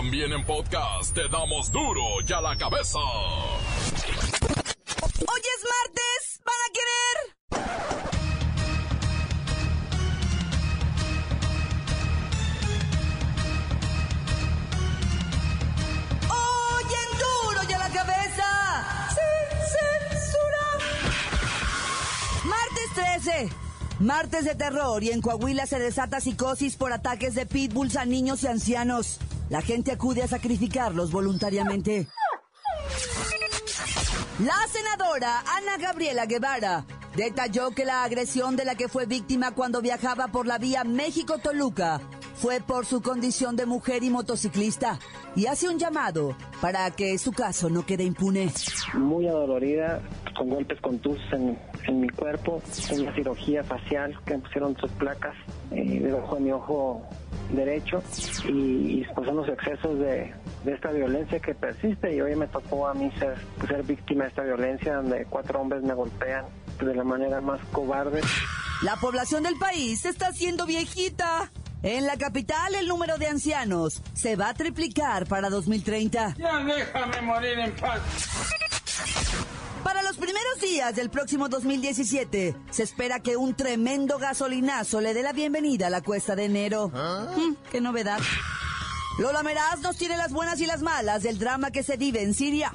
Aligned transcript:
También 0.00 0.32
en 0.32 0.40
podcast 0.46 1.12
te 1.12 1.28
damos 1.28 1.70
duro 1.70 2.00
y 2.26 2.32
a 2.32 2.40
la 2.40 2.56
cabeza. 2.56 2.98
Hoy 2.98 3.50
es 5.44 5.62
martes, 5.68 6.40
¿van 6.46 6.54
a 6.64 6.68
querer? 6.72 7.16
Hoy 16.30 16.84
duro 17.18 17.60
y 17.68 17.72
a 17.74 17.78
la 17.78 17.90
cabeza. 17.90 18.48
Sin 19.10 19.48
censura. 20.16 20.64
Martes 22.44 22.88
13. 22.94 23.50
Martes 23.98 24.46
de 24.46 24.54
terror 24.54 25.04
y 25.04 25.10
en 25.10 25.20
Coahuila 25.20 25.66
se 25.66 25.78
desata 25.78 26.22
psicosis 26.22 26.76
por 26.76 26.94
ataques 26.94 27.34
de 27.34 27.44
pitbulls 27.44 27.96
a 27.96 28.06
niños 28.06 28.44
y 28.44 28.46
ancianos. 28.46 29.18
La 29.50 29.60
gente 29.62 29.90
acude 29.90 30.22
a 30.22 30.28
sacrificarlos 30.28 31.10
voluntariamente. 31.10 32.06
La 34.38 34.54
senadora 34.68 35.40
Ana 35.40 35.76
Gabriela 35.76 36.24
Guevara 36.24 36.84
detalló 37.16 37.72
que 37.72 37.84
la 37.84 38.04
agresión 38.04 38.54
de 38.54 38.64
la 38.64 38.76
que 38.76 38.88
fue 38.88 39.06
víctima 39.06 39.50
cuando 39.50 39.82
viajaba 39.82 40.28
por 40.28 40.46
la 40.46 40.58
vía 40.58 40.84
México-Toluca 40.84 42.00
fue 42.36 42.60
por 42.60 42.86
su 42.86 43.02
condición 43.02 43.56
de 43.56 43.66
mujer 43.66 44.04
y 44.04 44.10
motociclista 44.10 45.00
y 45.34 45.46
hace 45.46 45.68
un 45.68 45.80
llamado 45.80 46.36
para 46.60 46.88
que 46.92 47.18
su 47.18 47.32
caso 47.32 47.68
no 47.68 47.84
quede 47.84 48.04
impune. 48.04 48.52
Muy 48.94 49.26
adolorida, 49.26 50.00
con 50.38 50.48
golpes 50.48 50.80
contusos 50.80 51.26
en, 51.32 51.58
en 51.88 52.00
mi 52.00 52.08
cuerpo, 52.08 52.62
una 52.92 53.14
cirugía 53.16 53.64
facial 53.64 54.16
que 54.24 54.36
me 54.36 54.42
pusieron 54.44 54.76
sus 54.76 54.92
placas 54.92 55.34
eh, 55.72 55.98
debajo 56.00 56.36
de 56.36 56.40
mi 56.40 56.52
ojo 56.52 57.02
derecho 57.52 58.02
y, 58.48 59.00
y 59.00 59.06
pues 59.14 59.26
son 59.26 59.36
los 59.36 59.48
excesos 59.48 59.98
de, 59.98 60.32
de 60.64 60.72
esta 60.72 60.90
violencia 60.90 61.38
que 61.40 61.54
persiste 61.54 62.14
y 62.14 62.20
hoy 62.20 62.36
me 62.36 62.46
tocó 62.46 62.86
a 62.86 62.94
mí 62.94 63.10
ser, 63.18 63.36
ser 63.66 63.82
víctima 63.82 64.24
de 64.24 64.30
esta 64.30 64.42
violencia 64.42 64.96
donde 64.96 65.26
cuatro 65.26 65.60
hombres 65.60 65.82
me 65.82 65.94
golpean 65.94 66.44
de 66.80 66.94
la 66.94 67.04
manera 67.04 67.40
más 67.40 67.60
cobarde. 67.72 68.20
La 68.82 68.96
población 68.96 69.42
del 69.42 69.56
país 69.56 70.04
está 70.04 70.28
haciendo 70.28 70.66
viejita. 70.66 71.50
En 71.82 72.06
la 72.06 72.16
capital 72.16 72.74
el 72.74 72.88
número 72.88 73.16
de 73.16 73.26
ancianos 73.26 74.02
se 74.12 74.36
va 74.36 74.50
a 74.50 74.54
triplicar 74.54 75.26
para 75.26 75.48
2030. 75.48 76.34
Ya 76.36 76.58
déjame 76.64 77.22
morir 77.22 77.58
en 77.58 77.72
paz. 77.72 78.00
Para 79.84 80.02
los 80.02 80.16
primeros 80.18 80.60
días 80.60 80.94
del 80.94 81.10
próximo 81.10 81.48
2017, 81.48 82.54
se 82.70 82.82
espera 82.82 83.20
que 83.20 83.36
un 83.36 83.54
tremendo 83.54 84.18
gasolinazo 84.18 85.00
le 85.00 85.14
dé 85.14 85.22
la 85.22 85.32
bienvenida 85.32 85.86
a 85.86 85.90
la 85.90 86.02
cuesta 86.02 86.36
de 86.36 86.44
enero. 86.44 86.88
Mm, 86.88 87.54
¡Qué 87.70 87.80
novedad! 87.80 88.20
Lola 89.18 89.42
Meraz 89.42 89.80
nos 89.80 89.96
tiene 89.96 90.16
las 90.16 90.32
buenas 90.32 90.60
y 90.60 90.66
las 90.66 90.82
malas 90.82 91.22
del 91.22 91.38
drama 91.38 91.70
que 91.70 91.82
se 91.82 91.96
vive 91.96 92.22
en 92.22 92.34
Siria. 92.34 92.72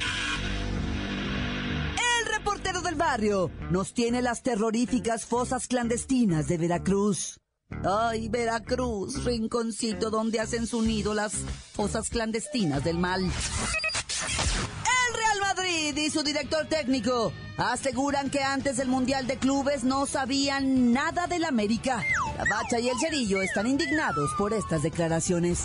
El 2.19 2.33
reportero 2.33 2.81
del 2.81 2.95
barrio 2.95 3.51
nos 3.69 3.93
tiene 3.93 4.21
las 4.21 4.41
terroríficas 4.41 5.25
fosas 5.25 5.67
clandestinas 5.67 6.47
de 6.47 6.57
Veracruz. 6.57 7.39
Ay, 7.83 8.29
Veracruz, 8.29 9.23
rinconcito 9.23 10.09
donde 10.09 10.39
hacen 10.39 10.67
su 10.67 10.81
nido 10.81 11.13
las 11.13 11.33
fosas 11.73 12.09
clandestinas 12.09 12.83
del 12.83 12.97
mal. 12.97 13.31
Y 15.93 16.09
su 16.09 16.23
director 16.23 16.65
técnico 16.65 17.31
aseguran 17.57 18.31
que 18.31 18.41
antes 18.41 18.77
del 18.77 18.87
Mundial 18.87 19.27
de 19.27 19.37
Clubes 19.37 19.83
no 19.83 20.07
sabían 20.07 20.91
nada 20.91 21.27
del 21.27 21.45
América. 21.45 22.03
La 22.37 22.43
Bacha 22.49 22.79
y 22.79 22.89
el 22.89 22.99
Cerillo 22.99 23.39
están 23.43 23.67
indignados 23.67 24.31
por 24.35 24.51
estas 24.51 24.81
declaraciones. 24.81 25.63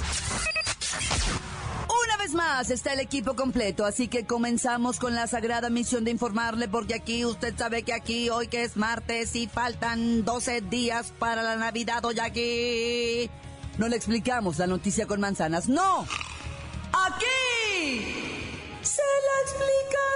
Una 2.04 2.16
vez 2.18 2.34
más 2.34 2.68
está 2.70 2.92
el 2.92 3.00
equipo 3.00 3.34
completo, 3.34 3.86
así 3.86 4.08
que 4.08 4.26
comenzamos 4.26 4.98
con 4.98 5.14
la 5.14 5.26
sagrada 5.26 5.70
misión 5.70 6.04
de 6.04 6.10
informarle, 6.10 6.68
porque 6.68 6.96
aquí 6.96 7.24
usted 7.24 7.56
sabe 7.56 7.82
que 7.82 7.94
aquí, 7.94 8.28
hoy 8.28 8.46
que 8.48 8.62
es 8.62 8.76
martes 8.76 9.34
y 9.34 9.48
faltan 9.48 10.26
12 10.26 10.60
días 10.60 11.14
para 11.18 11.42
la 11.42 11.56
Navidad, 11.56 12.04
hoy 12.04 12.20
aquí 12.20 13.30
no 13.78 13.88
le 13.88 13.96
explicamos 13.96 14.58
la 14.58 14.66
noticia 14.66 15.06
con 15.06 15.18
manzanas, 15.18 15.66
no. 15.66 16.06
Aquí 16.92 18.50
se 18.82 19.02
la 19.02 19.42
explicamos 19.44 19.79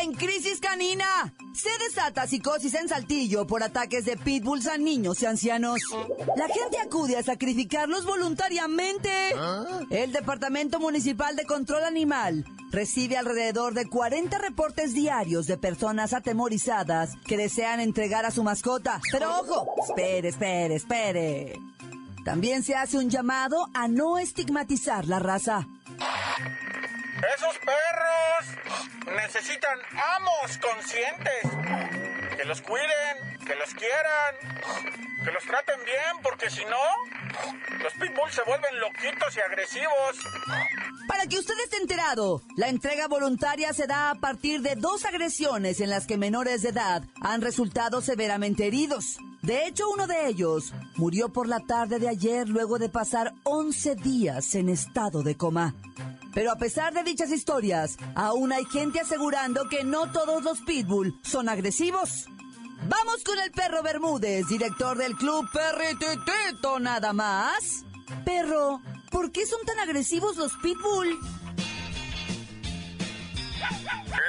En 0.00 0.14
crisis 0.14 0.60
canina. 0.60 1.34
Se 1.52 1.68
desata 1.86 2.26
psicosis 2.26 2.72
en 2.72 2.88
Saltillo 2.88 3.46
por 3.46 3.62
ataques 3.62 4.06
de 4.06 4.16
pitbulls 4.16 4.66
a 4.66 4.78
niños 4.78 5.20
y 5.22 5.26
ancianos. 5.26 5.78
La 6.36 6.48
gente 6.48 6.78
acude 6.78 7.18
a 7.18 7.22
sacrificarlos 7.22 8.06
voluntariamente. 8.06 9.10
El 9.90 10.10
Departamento 10.10 10.80
Municipal 10.80 11.36
de 11.36 11.44
Control 11.44 11.84
Animal 11.84 12.46
recibe 12.70 13.18
alrededor 13.18 13.74
de 13.74 13.86
40 13.86 14.38
reportes 14.38 14.94
diarios 14.94 15.46
de 15.46 15.58
personas 15.58 16.14
atemorizadas 16.14 17.10
que 17.26 17.36
desean 17.36 17.80
entregar 17.80 18.24
a 18.24 18.30
su 18.30 18.42
mascota. 18.42 19.02
Pero 19.12 19.38
ojo, 19.38 19.74
espere, 19.86 20.30
espere, 20.30 20.76
espere. 20.76 21.60
También 22.24 22.62
se 22.62 22.74
hace 22.74 22.96
un 22.96 23.10
llamado 23.10 23.68
a 23.74 23.86
no 23.86 24.16
estigmatizar 24.16 25.06
la 25.06 25.18
raza. 25.18 25.68
Esos 27.36 27.56
perros 27.58 29.14
necesitan 29.16 29.78
amos 30.16 30.58
conscientes. 30.58 31.42
Que 32.36 32.44
los 32.44 32.60
cuiden, 32.62 33.38
que 33.46 33.54
los 33.54 33.72
quieran, 33.74 34.34
que 35.24 35.30
los 35.30 35.44
traten 35.44 35.78
bien, 35.84 36.22
porque 36.22 36.50
si 36.50 36.64
no, 36.64 37.78
los 37.82 37.92
pitbulls 37.94 38.34
se 38.34 38.42
vuelven 38.42 38.80
loquitos 38.80 39.36
y 39.36 39.40
agresivos. 39.40 40.18
Para 41.06 41.26
que 41.26 41.38
usted 41.38 41.54
esté 41.64 41.76
enterado, 41.76 42.42
la 42.56 42.68
entrega 42.68 43.06
voluntaria 43.06 43.72
se 43.72 43.86
da 43.86 44.10
a 44.10 44.14
partir 44.16 44.62
de 44.62 44.74
dos 44.74 45.04
agresiones 45.04 45.80
en 45.80 45.90
las 45.90 46.06
que 46.06 46.16
menores 46.16 46.62
de 46.62 46.70
edad 46.70 47.02
han 47.22 47.42
resultado 47.42 48.00
severamente 48.00 48.66
heridos. 48.66 49.18
De 49.42 49.66
hecho, 49.66 49.90
uno 49.90 50.06
de 50.06 50.28
ellos 50.28 50.72
murió 50.94 51.32
por 51.32 51.48
la 51.48 51.58
tarde 51.58 51.98
de 51.98 52.08
ayer 52.08 52.48
luego 52.48 52.78
de 52.78 52.88
pasar 52.88 53.34
11 53.42 53.96
días 53.96 54.54
en 54.54 54.68
estado 54.68 55.24
de 55.24 55.36
coma. 55.36 55.74
Pero 56.32 56.52
a 56.52 56.56
pesar 56.56 56.94
de 56.94 57.02
dichas 57.02 57.30
historias, 57.30 57.96
aún 58.14 58.52
hay 58.52 58.64
gente 58.66 59.00
asegurando 59.00 59.68
que 59.68 59.82
no 59.82 60.12
todos 60.12 60.44
los 60.44 60.60
pitbull 60.60 61.18
son 61.24 61.48
agresivos. 61.48 62.26
Vamos 62.88 63.24
con 63.24 63.36
el 63.40 63.50
perro 63.50 63.82
Bermúdez, 63.82 64.46
director 64.46 64.96
del 64.96 65.16
club 65.16 65.44
Perrititito, 65.52 66.78
nada 66.78 67.12
más. 67.12 67.84
Perro, 68.24 68.80
¿por 69.10 69.32
qué 69.32 69.44
son 69.44 69.64
tan 69.66 69.80
agresivos 69.80 70.36
los 70.36 70.52
pitbull? 70.58 71.08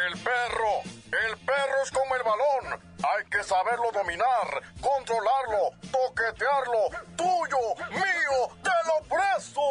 El 0.09 0.19
perro, 0.19 0.81
el 1.06 1.38
perro 1.46 1.75
es 1.84 1.91
como 1.91 2.16
el 2.16 2.23
balón. 2.23 2.93
Hay 3.03 3.25
que 3.30 3.44
saberlo 3.44 3.91
dominar, 3.91 4.62
controlarlo, 4.80 5.72
toquetearlo. 5.91 6.90
Tuyo, 7.18 7.75
mío, 7.91 8.47
te 8.64 8.72
lo 8.88 9.03
presto. 9.09 9.62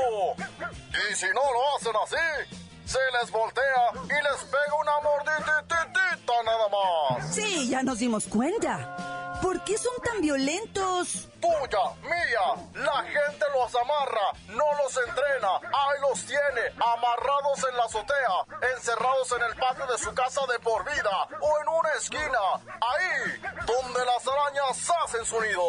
Y 0.90 1.14
si 1.14 1.26
no 1.26 1.40
lo 1.40 1.76
hacen 1.76 1.92
así, 2.04 2.60
se 2.84 2.98
les 3.18 3.30
voltea 3.30 3.84
y 4.04 4.22
les 4.22 4.44
pega 4.44 4.74
una 4.80 5.00
mordidititita 5.00 6.42
nada 6.44 6.68
más. 6.68 7.34
Sí, 7.34 7.68
ya 7.70 7.82
nos 7.82 7.98
dimos 7.98 8.26
cuenta. 8.26 9.11
¿Por 9.42 9.62
qué 9.64 9.76
son 9.76 9.92
tan 10.04 10.20
violentos? 10.20 11.28
Tuya, 11.40 11.84
mía, 12.02 12.46
la 12.74 13.02
gente 13.02 13.44
los 13.52 13.74
amarra, 13.74 14.32
no 14.46 14.64
los 14.80 14.96
entrena, 14.96 15.56
ahí 15.56 16.00
los 16.00 16.24
tiene, 16.24 16.62
amarrados 16.78 17.58
en 17.68 17.76
la 17.76 17.84
azotea, 17.84 18.46
encerrados 18.76 19.32
en 19.32 19.42
el 19.42 19.56
patio 19.56 19.86
de 19.88 19.98
su 19.98 20.14
casa 20.14 20.42
de 20.46 20.60
por 20.60 20.84
vida 20.84 21.28
o 21.40 21.58
en 21.60 21.68
una 21.68 21.92
esquina, 21.98 22.38
ahí 22.80 23.40
donde 23.66 24.04
las 24.04 24.24
arañas 24.26 24.90
hacen 25.04 25.24
su 25.24 25.40
nido. 25.40 25.62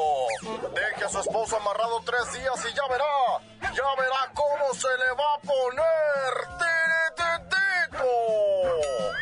Deje 0.76 1.06
a 1.06 1.10
su 1.10 1.20
esposo 1.20 1.58
amarrado 1.58 2.02
tres 2.06 2.32
días 2.34 2.66
y 2.70 2.74
ya 2.76 2.88
verá, 2.88 3.06
ya 3.74 3.96
verá 3.98 4.32
cómo 4.36 4.74
se 4.76 4.88
le 4.88 5.12
va 5.18 5.34
a 5.34 5.40
poner. 5.40 6.34
¡Tirititito! 7.18 8.06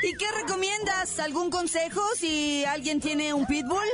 ¿Y 0.03 0.17
qué 0.17 0.31
recomiendas? 0.33 1.19
¿Algún 1.19 1.49
consejo 1.49 2.01
si 2.17 2.65
alguien 2.65 2.99
tiene 2.99 3.33
un 3.33 3.45
pitbull? 3.45 3.87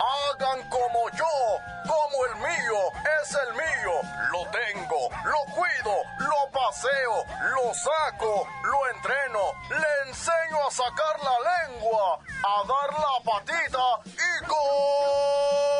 Hagan 0.00 0.66
como 0.70 1.10
yo, 1.10 1.60
como 1.86 2.24
el 2.24 2.36
mío, 2.36 2.78
es 3.20 3.34
el 3.34 3.52
mío. 3.52 4.00
Lo 4.32 4.46
tengo, 4.50 5.10
lo 5.24 5.54
cuido, 5.54 5.94
lo 6.18 6.50
paseo, 6.50 7.24
lo 7.54 7.74
saco, 7.74 8.48
lo 8.64 8.90
entreno, 8.94 9.52
le 9.68 10.08
enseño 10.08 10.66
a 10.66 10.70
sacar 10.70 11.20
la 11.22 11.68
lengua, 11.68 12.18
a 12.44 12.66
dar 12.66 12.98
la 12.98 13.30
patita 13.30 14.00
y 14.06 14.46
¡gol! 14.46 15.79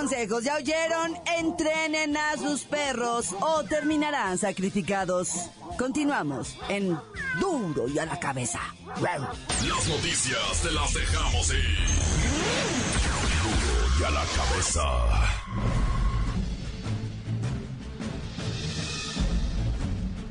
Consejos. 0.00 0.44
¿Ya 0.44 0.56
oyeron? 0.56 1.14
Entrenen 1.38 2.16
a 2.16 2.36
sus 2.36 2.62
perros 2.62 3.34
o 3.38 3.64
terminarán 3.64 4.38
sacrificados. 4.38 5.50
Continuamos 5.78 6.56
en 6.70 6.98
Duro 7.38 7.86
y 7.86 7.98
a 7.98 8.06
la 8.06 8.18
cabeza. 8.18 8.60
Las 9.02 9.88
noticias 9.88 10.62
te 10.62 10.72
las 10.72 10.94
dejamos 10.94 11.52
ir. 11.52 11.78
Duro 13.42 14.00
y 14.00 14.04
a 14.04 14.10
la 14.10 14.24
cabeza. 14.24 14.82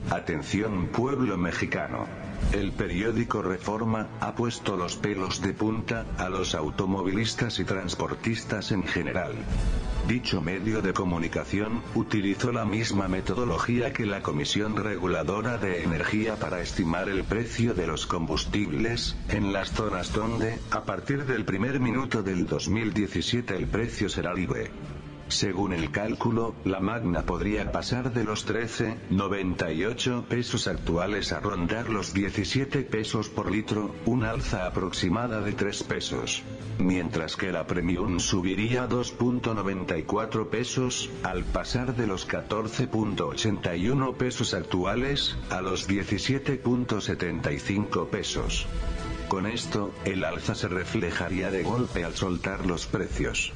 Atención 0.10 0.88
pueblo 0.88 1.38
mexicano. 1.38 2.08
El 2.52 2.72
periódico 2.72 3.44
Reforma 3.44 4.08
ha 4.20 4.34
puesto 4.34 4.76
los 4.76 4.96
pelos 4.96 5.40
de 5.44 5.54
punta 5.54 6.08
a 6.18 6.30
los 6.30 6.56
automovilistas 6.56 7.60
y 7.60 7.64
transportistas 7.64 8.72
en 8.72 8.82
general. 8.84 9.36
Dicho 10.08 10.42
medio 10.42 10.82
de 10.82 10.92
comunicación 10.92 11.84
utilizó 11.94 12.52
la 12.52 12.66
misma 12.66 13.08
metodología 13.08 13.94
que 13.94 14.08
la 14.08 14.24
Comisión 14.24 14.76
Reguladora 14.76 15.60
de 15.60 15.84
Energía 15.84 16.38
para 16.38 16.60
estimar 16.60 17.08
el 17.08 17.24
precio 17.24 17.76
de 17.76 17.86
los 17.86 18.08
combustibles, 18.08 19.16
en 19.30 19.54
las 19.54 19.72
zonas 19.72 20.12
donde, 20.12 20.58
a 20.72 20.84
partir 20.86 21.26
del 21.26 21.46
primer 21.46 21.80
minuto 21.80 22.24
del 22.24 22.48
2017 22.48 23.56
el 23.56 23.68
precio 23.68 24.10
será 24.10 24.34
libre. 24.34 24.72
Según 25.30 25.74
el 25.74 25.92
cálculo, 25.92 26.56
la 26.66 26.80
magna 26.80 27.24
podría 27.24 27.72
pasar 27.72 28.14
de 28.14 28.24
los 28.24 28.48
13,98 28.48 30.24
pesos 30.24 30.68
actuales 30.68 31.32
a 31.32 31.40
rondar 31.40 31.90
los 31.90 32.16
17 32.16 32.82
pesos 32.82 33.30
por 33.30 33.52
litro, 33.52 33.94
un 34.06 34.24
alza 34.24 34.66
aproximada 34.66 35.42
de 35.42 35.52
3 35.54 35.84
pesos. 35.84 36.42
Mientras 36.80 37.36
que 37.36 37.52
la 37.52 37.68
premium 37.68 38.20
subiría 38.20 38.86
a 38.86 38.90
2.94 38.90 40.50
pesos, 40.50 41.12
al 41.22 41.44
pasar 41.44 41.96
de 41.96 42.08
los 42.08 42.28
14.81 42.28 44.16
pesos 44.16 44.56
actuales, 44.56 45.38
a 45.52 45.62
los 45.62 45.88
17.75 45.88 48.10
pesos. 48.10 48.66
Con 49.28 49.46
esto, 49.46 49.94
el 50.06 50.24
alza 50.24 50.56
se 50.56 50.68
reflejaría 50.68 51.52
de 51.52 51.62
golpe 51.62 52.04
al 52.04 52.16
soltar 52.16 52.66
los 52.66 52.88
precios. 52.88 53.54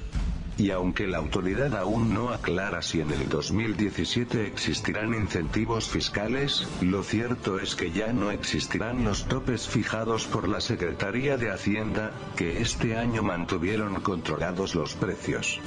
Y 0.58 0.70
aunque 0.70 1.08
la 1.08 1.18
autoridad 1.18 1.76
aún 1.76 2.14
no 2.14 2.30
aclara 2.30 2.82
si 2.84 3.02
en 3.02 3.12
el 3.12 3.28
2017 3.28 4.46
existirán 4.46 5.16
incentivos 5.16 5.90
fiscales, 5.90 6.68
lo 6.82 7.04
cierto 7.04 7.60
es 7.60 7.76
que 7.76 7.92
ya 7.92 8.14
no 8.14 8.30
existirán 8.30 9.04
los 9.04 9.26
topes 9.26 9.68
fijados 9.68 10.26
por 10.26 10.48
la 10.48 10.62
Secretaría 10.62 11.38
de 11.38 11.50
Hacienda, 11.50 12.12
que 12.36 12.62
este 12.62 12.98
año 12.98 13.24
mantuvieron 13.24 13.96
controlados 14.02 14.76
los 14.76 14.94
precios. 14.94 15.60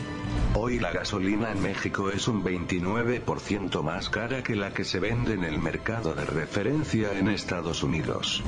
Hoy 0.54 0.78
la 0.78 0.92
gasolina 0.92 1.50
en 1.50 1.62
México 1.62 2.10
es 2.10 2.28
un 2.28 2.44
29% 2.44 3.82
más 3.82 4.08
cara 4.08 4.42
que 4.42 4.54
la 4.54 4.72
que 4.72 4.84
se 4.84 5.00
vende 5.00 5.34
en 5.34 5.44
el 5.44 5.58
mercado 5.58 6.14
de 6.14 6.24
referencia 6.24 7.12
en 7.18 7.28
Estados 7.28 7.82
Unidos. 7.82 8.42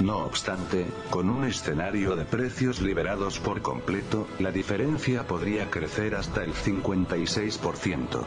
No 0.00 0.18
obstante, 0.18 0.86
con 1.10 1.30
un 1.30 1.44
escenario 1.44 2.16
de 2.16 2.24
precios 2.24 2.80
liberados 2.80 3.38
por 3.38 3.62
completo, 3.62 4.26
la 4.38 4.50
diferencia 4.50 5.26
podría 5.26 5.70
crecer 5.70 6.14
hasta 6.14 6.42
el 6.42 6.54
56%. 6.54 8.24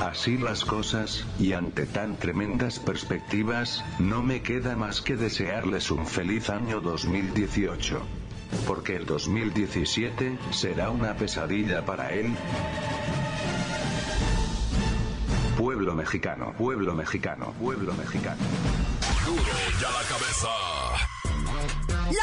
Así 0.00 0.36
las 0.36 0.64
cosas, 0.64 1.26
y 1.38 1.52
ante 1.52 1.86
tan 1.86 2.16
tremendas 2.16 2.78
perspectivas, 2.78 3.84
no 3.98 4.22
me 4.22 4.42
queda 4.42 4.76
más 4.76 5.00
que 5.00 5.16
desearles 5.16 5.90
un 5.90 6.06
feliz 6.06 6.50
año 6.50 6.80
2018 6.80 8.02
porque 8.66 8.96
el 8.96 9.06
2017 9.06 10.38
será 10.50 10.90
una 10.90 11.14
pesadilla 11.14 11.84
para 11.84 12.10
él. 12.10 12.34
Pueblo 15.56 15.94
mexicano, 15.94 16.52
pueblo 16.56 16.94
mexicano, 16.94 17.52
pueblo 17.60 17.94
mexicano. 17.94 18.42
Duro 19.24 19.42
ya 19.80 19.90
la 19.90 20.02
cabeza. 20.08 20.85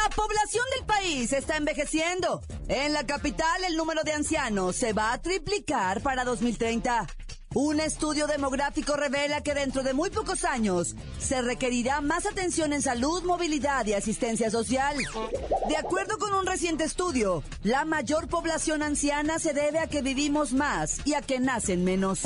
La 0.02 0.10
población 0.10 0.64
del 0.76 0.86
país 0.86 1.32
está 1.32 1.56
envejeciendo. 1.56 2.42
En 2.68 2.92
la 2.92 3.06
capital 3.06 3.64
el 3.64 3.76
número 3.76 4.02
de 4.02 4.12
ancianos 4.12 4.76
se 4.76 4.92
va 4.92 5.12
a 5.12 5.22
triplicar 5.22 6.00
para 6.02 6.24
2030. 6.24 7.06
Un 7.54 7.78
estudio 7.78 8.26
demográfico 8.26 8.96
revela 8.96 9.42
que 9.42 9.54
dentro 9.54 9.84
de 9.84 9.94
muy 9.94 10.10
pocos 10.10 10.44
años 10.44 10.96
se 11.18 11.40
requerirá 11.42 12.00
más 12.00 12.26
atención 12.26 12.72
en 12.72 12.82
salud, 12.82 13.22
movilidad 13.22 13.86
y 13.86 13.92
asistencia 13.92 14.50
social. 14.50 14.96
De 15.68 15.76
acuerdo 15.76 16.18
con 16.18 16.34
un 16.34 16.46
reciente 16.46 16.82
estudio, 16.82 17.44
la 17.62 17.84
mayor 17.84 18.26
población 18.26 18.82
anciana 18.82 19.38
se 19.38 19.52
debe 19.52 19.78
a 19.78 19.86
que 19.86 20.02
vivimos 20.02 20.52
más 20.52 21.06
y 21.06 21.14
a 21.14 21.22
que 21.22 21.38
nacen 21.38 21.84
menos. 21.84 22.22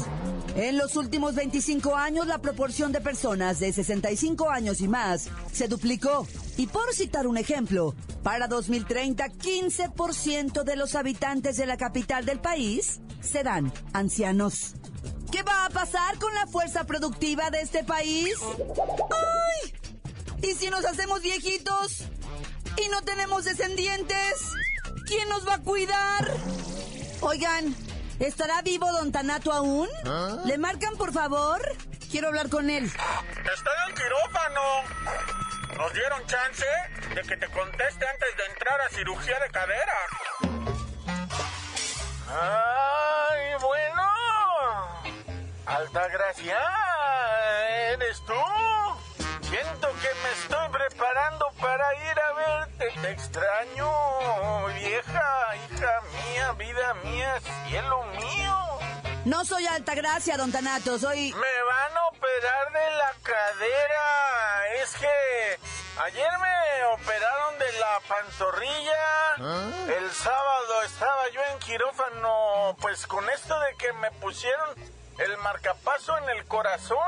En 0.58 0.76
los 0.76 0.96
últimos 0.96 1.37
25 1.37 1.94
años, 1.94 2.26
la 2.26 2.38
proporción 2.38 2.90
de 2.90 3.00
personas 3.00 3.60
de 3.60 3.72
65 3.72 4.50
años 4.50 4.81
y 4.81 4.88
más 4.88 5.28
se 5.52 5.69
duplicó. 5.69 6.26
Y 6.56 6.66
por 6.66 6.93
citar 6.93 7.28
un 7.28 7.38
ejemplo, 7.38 7.94
para 8.25 8.49
2030, 8.49 9.28
15% 9.28 10.64
de 10.64 10.75
los 10.75 10.96
habitantes 10.96 11.58
de 11.58 11.66
la 11.66 11.76
capital 11.76 12.25
del 12.25 12.40
país 12.40 12.99
serán 13.20 13.72
ancianos. 13.93 14.75
¿Qué 15.31 15.44
va 15.44 15.66
a 15.66 15.70
pasar 15.70 16.19
con 16.19 16.34
la 16.34 16.49
fuerza 16.49 16.82
productiva 16.82 17.50
de 17.50 17.60
este 17.60 17.84
país? 17.84 18.34
¡Ay! 19.62 19.75
¿Y 20.43 20.55
si 20.55 20.70
nos 20.70 20.84
hacemos 20.84 21.22
viejitos 21.22 22.02
y 22.84 22.88
no 22.88 23.00
tenemos 23.02 23.44
descendientes? 23.44 24.34
¿Quién 25.06 25.28
nos 25.28 25.46
va 25.46 25.55
a 25.55 25.62
cuidar? 25.62 26.37
Oigan, 27.20 27.76
¿estará 28.20 28.62
vivo 28.62 28.91
Don 28.93 29.12
Tanato 29.12 29.53
aún? 29.53 29.88
¿Ah? 30.05 30.38
¿Le 30.44 30.59
marcan, 30.59 30.97
por 30.97 31.12
favor? 31.12 31.61
Quiero 32.11 32.29
hablar 32.29 32.49
con 32.49 32.70
él. 32.70 32.85
Está 32.85 33.70
en 33.88 33.94
quirófano. 33.94 34.61
Nos 35.76 35.93
dieron 35.93 36.26
chance 36.26 36.67
de 37.15 37.22
que 37.22 37.37
te 37.37 37.46
conteste 37.48 38.06
antes 38.06 38.37
de 38.37 38.44
entrar 38.46 38.81
a 38.81 38.89
cirugía 38.91 39.39
de 39.41 39.51
cadera. 39.51 39.93
Ay, 42.31 43.55
bueno. 43.60 44.03
Altagracia, 45.67 46.58
¿eres 47.93 48.22
tú? 48.27 48.32
Siento 49.43 49.89
que 50.01 50.08
me 50.22 50.32
estoy 50.32 50.69
preparando 50.70 51.46
para 51.60 51.94
ir 52.10 52.20
a 52.20 52.32
verte. 52.32 53.01
Te 53.01 53.10
extraño, 53.13 54.67
vieja, 54.75 55.38
vida 56.58 56.94
mía, 57.05 57.41
cielo 57.69 58.03
mío. 58.19 58.79
No 59.24 59.44
soy 59.44 59.67
Altagracia, 59.67 60.36
don 60.36 60.50
Tanato, 60.53 60.98
soy... 60.98 61.32
Me 61.32 61.62
van 61.62 61.96
a 61.96 62.06
operar 62.08 62.72
de 62.72 62.91
la 62.96 63.12
cadera. 63.22 64.74
Es 64.82 64.94
que 64.96 65.58
ayer 66.03 66.31
me 66.41 66.84
operaron 66.94 67.58
de 67.58 67.72
la 67.79 68.00
pantorrilla. 68.08 69.34
¿Ah? 69.38 69.70
El 69.98 70.10
sábado 70.10 70.82
estaba 70.84 71.29
yo 71.31 71.41
en 71.53 71.58
quirófano, 71.60 72.77
pues 72.81 73.06
con 73.06 73.29
esto 73.31 73.58
de 73.60 73.77
que 73.77 73.93
me 73.94 74.10
pusieron 74.12 74.74
el 75.19 75.36
marcapaso 75.38 76.17
en 76.19 76.31
el 76.31 76.44
corazón. 76.46 76.98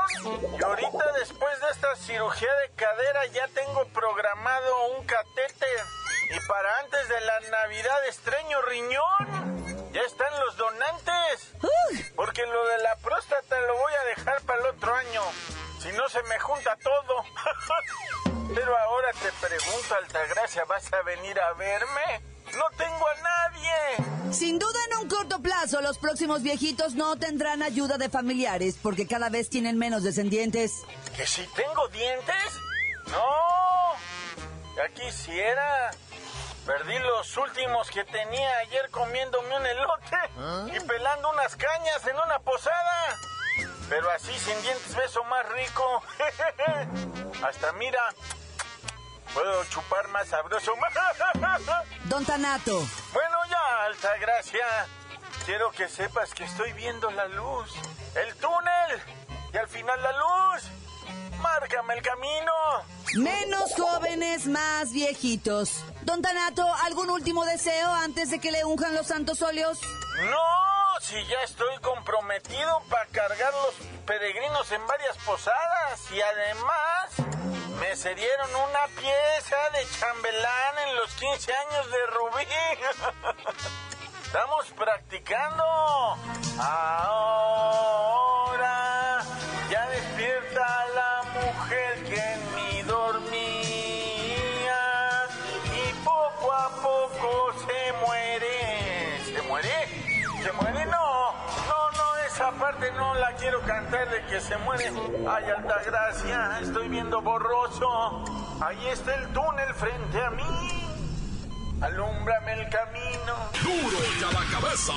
Y 0.59 0.63
ahorita 0.63 1.11
después 1.19 1.59
de 1.59 1.69
esta 1.71 1.95
cirugía 1.95 2.53
de 2.55 2.71
cadera 2.75 3.25
ya 3.27 3.47
tengo 3.49 3.85
programado 3.87 4.87
un 4.97 5.05
catéter. 5.05 5.85
Y 6.29 6.39
para 6.47 6.79
antes 6.79 7.09
de 7.09 7.21
la 7.21 7.39
Navidad 7.49 8.07
estreño 8.07 8.61
riñón. 8.61 9.91
Ya 9.93 10.01
están 10.01 10.31
los 10.45 10.55
donantes. 10.57 11.53
Porque 12.15 12.45
lo 12.45 12.67
de 12.67 12.77
la 12.79 12.95
próstata 12.97 13.59
lo 13.61 13.77
voy 13.77 13.93
a 13.93 14.03
dejar 14.15 14.41
para 14.43 14.59
el 14.59 14.67
otro 14.67 14.95
año. 14.95 15.21
Si 15.81 15.91
no 15.93 16.07
se 16.07 16.21
me 16.23 16.39
junta 16.39 16.77
todo. 16.77 17.23
Pero 18.55 18.77
ahora 18.77 19.11
te 19.13 19.31
pregunto, 19.47 19.95
Altagracia, 19.95 20.65
¿vas 20.65 20.91
a 20.93 21.01
venir 21.03 21.39
a 21.39 21.53
verme? 21.53 22.21
¡No 22.57 22.65
tengo 22.77 23.07
a 23.07 23.15
nadie! 23.15 24.33
Sin 24.33 24.59
duda 24.59 24.79
en 24.89 24.97
un 24.97 25.09
corto 25.09 25.41
plazo 25.41 25.81
los 25.81 25.97
próximos 25.97 26.41
viejitos 26.41 26.95
no 26.95 27.17
tendrán 27.17 27.63
ayuda 27.63 27.97
de 27.97 28.09
familiares 28.09 28.75
porque 28.81 29.07
cada 29.07 29.29
vez 29.29 29.49
tienen 29.49 29.77
menos 29.77 30.03
descendientes. 30.03 30.83
¿Que 31.15 31.25
si 31.25 31.45
tengo 31.47 31.87
dientes? 31.89 32.59
No, 33.07 33.95
ya 34.75 34.89
quisiera. 34.93 35.91
Perdí 36.65 36.97
los 36.99 37.37
últimos 37.37 37.89
que 37.89 38.03
tenía 38.03 38.57
ayer 38.59 38.89
comiéndome 38.91 39.57
un 39.57 39.65
elote 39.65 40.17
¿Ah? 40.37 40.67
y 40.71 40.79
pelando 40.81 41.29
unas 41.31 41.55
cañas 41.55 42.05
en 42.05 42.15
una 42.15 42.39
posada. 42.39 43.17
Pero 43.89 44.09
así 44.11 44.31
sin 44.39 44.61
dientes 44.61 44.95
beso 44.95 45.23
más 45.25 45.47
rico. 45.49 46.03
Hasta 47.43 47.73
mira, 47.73 48.01
puedo 49.33 49.65
chupar 49.65 50.07
más 50.09 50.27
sabroso. 50.27 50.73
Don 52.05 52.25
Tanato. 52.25 52.79
Bueno, 53.11 53.37
ya, 53.49 53.85
alta 53.85 54.17
gracia. 54.17 54.65
Quiero 55.45 55.71
que 55.71 55.89
sepas 55.89 56.33
que 56.33 56.43
estoy 56.43 56.71
viendo 56.73 57.09
la 57.09 57.25
luz, 57.27 57.73
el 58.15 58.35
túnel 58.35 59.01
y 59.51 59.57
al 59.57 59.67
final 59.67 60.01
la 60.01 60.11
luz. 60.11 60.63
Márcame 61.41 61.95
el 61.95 62.01
camino. 62.01 62.51
Menos 63.15 63.73
jóvenes, 63.75 64.47
más 64.47 64.91
viejitos. 64.93 65.83
Don 66.03 66.21
Tanato, 66.21 66.65
¿algún 66.83 67.09
último 67.09 67.45
deseo 67.45 67.91
antes 67.91 68.31
de 68.31 68.39
que 68.39 68.51
le 68.51 68.63
unjan 68.63 68.95
los 68.95 69.07
santos 69.07 69.41
óleos? 69.41 69.79
No, 70.29 70.99
si 71.01 71.15
ya 71.27 71.41
estoy 71.43 71.77
comprometido 71.81 72.81
para 72.89 73.05
cargar 73.07 73.53
los 73.53 73.75
peregrinos 74.05 74.71
en 74.71 74.85
varias 74.87 75.17
posadas 75.25 76.11
y 76.11 76.21
además 76.21 77.31
me 77.79 77.95
cedieron 77.95 78.49
una 78.55 78.87
pieza 78.99 79.57
de 79.73 79.87
chambelán 79.99 80.77
en 80.87 80.95
los 80.95 81.11
15 81.13 81.53
años 81.53 81.91
de 81.91 82.05
Rubí. 82.07 82.47
Estamos 84.25 84.65
practicando. 84.77 85.63
Ahora 86.59 88.20
de 104.05 104.25
que 104.25 104.41
se 104.41 104.57
muere. 104.57 104.91
Ay, 105.29 105.45
alta 105.57 105.81
gracia, 105.85 106.59
estoy 106.61 106.87
viendo 106.89 107.21
borroso. 107.21 108.23
Ahí 108.61 108.87
está 108.87 109.15
el 109.15 109.27
túnel 109.33 109.73
frente 109.75 110.21
a 110.21 110.29
mí. 110.31 110.91
Alúmbrame 111.81 112.53
el 112.53 112.69
camino. 112.69 113.33
Duro 113.63 113.97
y 114.19 114.23
a 114.23 114.31
la 114.31 114.59
cabeza. 114.59 114.93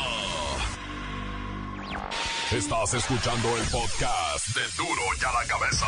Estás 2.52 2.94
escuchando 2.94 3.56
el 3.56 3.64
podcast 3.64 4.48
de 4.48 4.62
Duro 4.76 5.02
y 5.20 5.24
a 5.24 5.32
la 5.32 5.48
cabeza. 5.48 5.86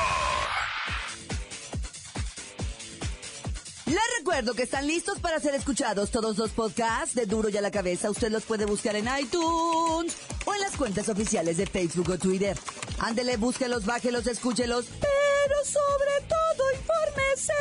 Les 3.87 4.19
recuerdo 4.19 4.55
que 4.55 4.65
están 4.65 4.87
listos 4.87 5.21
para 5.21 5.39
ser 5.39 5.55
escuchados 5.55 6.11
todos 6.11 6.37
los 6.39 6.51
podcasts 6.51 7.15
de 7.15 7.27
Duro 7.27 7.51
y 7.51 7.57
a 7.57 7.61
la 7.61 7.71
cabeza. 7.71 8.11
Usted 8.11 8.33
los 8.33 8.43
puede 8.43 8.65
buscar 8.65 8.97
en 8.97 9.07
iTunes 9.21 10.17
o 10.45 10.55
en 10.55 10.61
las 10.61 10.77
cuentas 10.77 11.09
oficiales 11.09 11.57
de 11.57 11.67
Facebook 11.67 12.11
o 12.11 12.19
Twitter. 12.19 12.57
Ándele, 12.99 13.37
búsquelos, 13.37 13.85
bájelos, 13.85 14.27
escúchelos, 14.27 14.87
pero 15.01 15.65
sobre 15.65 16.21
todo 16.29 16.65
infórmese. 16.73 17.53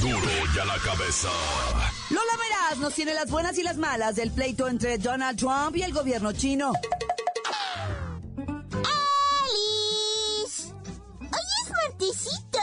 Duro 0.00 0.30
y 0.54 0.58
a 0.58 0.64
la 0.64 0.78
cabeza. 0.78 1.30
Lola 2.10 2.32
Meraz 2.38 2.78
nos 2.78 2.94
tiene 2.94 3.14
las 3.14 3.30
buenas 3.30 3.56
y 3.58 3.62
las 3.62 3.78
malas 3.78 4.16
del 4.16 4.30
pleito 4.30 4.68
entre 4.68 4.98
Donald 4.98 5.38
Trump 5.38 5.76
y 5.76 5.82
el 5.82 5.92
gobierno 5.92 6.32
chino. 6.32 6.72
¡Alice! 9.44 10.74
Hoy 11.20 11.46
es 11.62 11.70
martesito. 11.70 12.58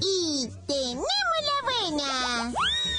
Y 0.00 0.48
tenemos 0.66 1.06
la 1.44 1.58
buena. 1.64 2.52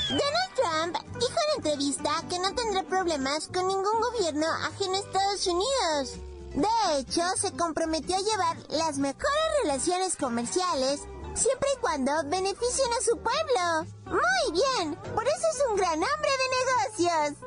Donald 0.10 0.54
Trump 0.56 0.98
dijo 1.20 1.38
en 1.48 1.56
entrevista 1.58 2.24
que 2.30 2.40
no 2.40 2.54
tendrá 2.54 2.84
problemas 2.84 3.48
con 3.48 3.68
ningún 3.68 4.00
gobierno 4.00 4.46
ajeno 4.66 4.96
a 4.96 5.00
Estados 5.00 5.48
Unidos. 5.48 6.20
De 6.54 7.00
hecho, 7.00 7.22
se 7.36 7.52
comprometió 7.54 8.16
a 8.16 8.20
llevar 8.20 8.58
las 8.70 8.98
mejores 8.98 9.44
relaciones 9.64 10.16
comerciales 10.16 11.02
siempre 11.34 11.68
y 11.76 11.80
cuando 11.80 12.12
beneficien 12.26 12.90
a 12.94 13.02
su 13.04 13.18
pueblo. 13.18 13.92
Muy 14.06 14.52
bien, 14.52 14.96
por 15.16 15.26
eso 15.26 15.48
es 15.52 15.64
un 15.70 15.76
gran 15.78 15.96
hombre 15.96 16.30
de 16.42 17.08
negocios. 17.10 17.38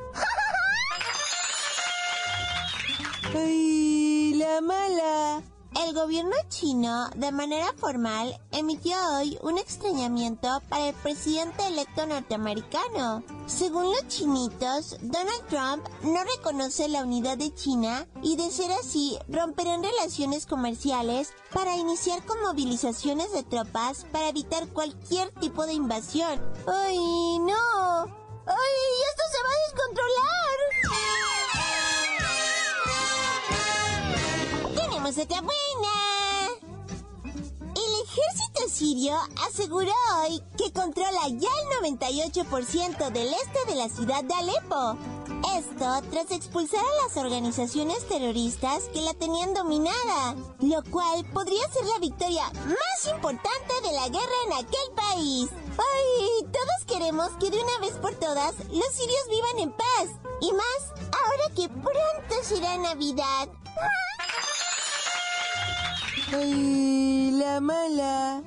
¡Ay, 3.35 4.33
la 4.35 4.61
mala! 4.61 5.43
El 5.85 5.93
gobierno 5.93 6.35
chino, 6.49 7.07
de 7.15 7.31
manera 7.31 7.71
formal, 7.77 8.39
emitió 8.51 8.97
hoy 9.15 9.37
un 9.43 9.59
extrañamiento 9.59 10.61
para 10.69 10.87
el 10.89 10.95
presidente 10.95 11.67
electo 11.67 12.07
norteamericano. 12.07 13.23
Según 13.45 13.85
los 13.85 14.07
chinitos, 14.07 14.97
Donald 15.01 15.45
Trump 15.49 15.87
no 16.01 16.23
reconoce 16.23 16.87
la 16.87 17.03
unidad 17.03 17.37
de 17.37 17.53
China 17.53 18.07
y 18.23 18.37
de 18.37 18.49
ser 18.49 18.71
así 18.71 19.19
romperán 19.27 19.83
relaciones 19.83 20.47
comerciales 20.47 21.33
para 21.53 21.77
iniciar 21.77 22.25
con 22.25 22.41
movilizaciones 22.41 23.31
de 23.31 23.43
tropas 23.43 24.07
para 24.11 24.29
evitar 24.29 24.67
cualquier 24.69 25.29
tipo 25.39 25.67
de 25.67 25.73
invasión. 25.73 26.41
¡Ay, 26.65 26.97
no! 27.39 28.03
¡Ay, 28.47 28.77
esto 29.09 29.23
se 29.31 29.43
va 29.43 29.49
a 29.49 29.65
descontrolar! 29.67 30.37
tenemos 34.97 35.17
otra 35.17 35.41
sirio 38.77 39.17
aseguró 39.47 39.91
hoy 40.21 40.39
que 40.55 40.71
controla 40.71 41.27
ya 41.29 41.49
el 41.81 41.95
98% 41.95 43.11
del 43.11 43.33
este 43.33 43.71
de 43.71 43.75
la 43.75 43.89
ciudad 43.89 44.23
de 44.23 44.33
Alepo. 44.35 44.95
Esto 45.57 46.09
tras 46.11 46.29
expulsar 46.29 46.81
a 46.81 47.07
las 47.07 47.17
organizaciones 47.17 48.07
terroristas 48.07 48.83
que 48.93 49.01
la 49.01 49.15
tenían 49.15 49.55
dominada, 49.55 50.35
lo 50.59 50.83
cual 50.91 51.25
podría 51.33 51.67
ser 51.69 51.85
la 51.85 51.97
victoria 51.97 52.43
más 52.53 53.13
importante 53.15 53.73
de 53.81 53.93
la 53.93 54.09
guerra 54.09 54.37
en 54.45 54.53
aquel 54.53 54.91
país. 54.95 55.49
¡Ay! 55.71 56.45
Todos 56.51 56.85
queremos 56.85 57.31
que 57.39 57.49
de 57.49 57.59
una 57.59 57.79
vez 57.79 57.93
por 57.97 58.13
todas 58.13 58.53
los 58.59 58.91
sirios 58.93 59.27
vivan 59.31 59.59
en 59.59 59.71
paz. 59.71 60.09
Y 60.39 60.51
más 60.53 61.01
ahora 61.01 61.55
que 61.55 61.67
pronto 61.67 62.43
será 62.43 62.77
Navidad. 62.77 63.49
¡Ay, 66.31 67.31
la 67.31 67.59
mala! 67.59 68.43